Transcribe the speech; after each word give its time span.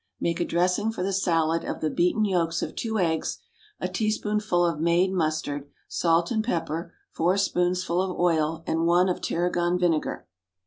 Make 0.19 0.39
a 0.39 0.45
dressing 0.45 0.91
for 0.91 1.03
the 1.03 1.13
salad 1.13 1.63
of 1.63 1.79
the 1.79 1.91
beaten 1.91 2.25
yolks 2.25 2.63
of 2.63 2.75
two 2.75 2.97
eggs, 2.97 3.37
a 3.79 3.87
teaspoonful 3.87 4.65
of 4.65 4.79
made 4.79 5.11
mustard, 5.13 5.69
salt 5.87 6.31
and 6.31 6.43
pepper, 6.43 6.91
four 7.11 7.37
spoonsful 7.37 8.01
of 8.01 8.19
oil, 8.19 8.63
and 8.65 8.87
one 8.87 9.09
of 9.09 9.21
tarragon 9.21 9.77
vinegar. 9.77 10.25